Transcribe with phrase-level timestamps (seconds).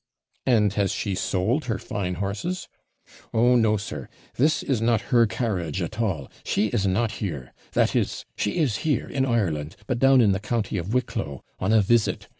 [0.47, 2.67] 'And has she sold her fine horses?'
[3.35, 7.53] 'Oh no, sir this is not her carriage at all she is not here.
[7.73, 11.71] That is, she is here, in Ireland; but down in the county of Wicklow, on
[11.71, 12.27] a visit.